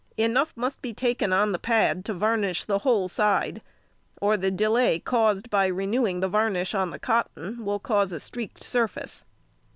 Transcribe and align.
Enough 0.17 0.57
must 0.57 0.81
be 0.81 0.95
taken 0.95 1.31
on 1.31 1.51
the 1.51 1.59
pad 1.59 2.03
to 2.05 2.13
varnish 2.15 2.65
the 2.65 2.79
whole 2.79 3.07
side, 3.07 3.61
or 4.19 4.35
the 4.35 4.49
delay 4.49 4.97
caused 4.97 5.51
by 5.51 5.67
renewing 5.67 6.21
the 6.21 6.27
varnish 6.27 6.73
on 6.73 6.89
the 6.89 6.97
cotton 6.97 7.63
will 7.63 7.77
cause 7.77 8.11
a 8.11 8.19
streaked 8.19 8.63
surface. 8.63 9.25